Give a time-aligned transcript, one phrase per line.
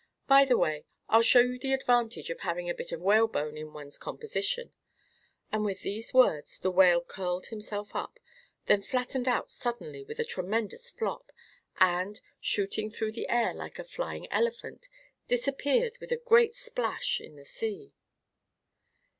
[0.25, 3.71] By the way I'll show you the advantage of having a bit of whalebone in
[3.71, 4.73] one's composition;"
[5.51, 8.19] and with these words the Whale curled himself up,
[8.65, 11.31] then flattened out suddenly with a tremendous flop,
[11.79, 14.89] and, shooting through the air like a flying elephant,
[15.27, 17.93] disappeared with a great splash in the sea.